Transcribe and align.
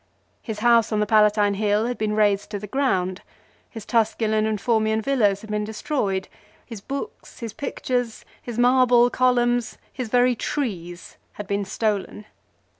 His 0.41 0.61
house 0.61 0.91
on 0.91 0.99
the 0.99 1.05
Palatine 1.05 1.53
Hill 1.53 1.85
had 1.85 1.95
been 1.99 2.15
rased 2.15 2.49
to 2.49 2.57
the 2.57 2.65
ground. 2.65 3.21
His 3.69 3.85
Tusculan 3.85 4.47
and 4.47 4.59
Formian 4.59 4.99
villas 4.99 5.41
had 5.41 5.51
been 5.51 5.63
destroyed. 5.63 6.27
His 6.65 6.81
books, 6.81 7.37
his 7.39 7.53
pictures, 7.53 8.25
his 8.41 8.57
marble 8.57 9.11
columns, 9.11 9.77
his 9.93 10.09
very 10.09 10.33
trees 10.33 11.17
had 11.33 11.45
been 11.45 11.65
stolen. 11.65 12.25